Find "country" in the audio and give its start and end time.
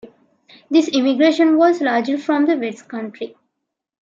2.89-3.35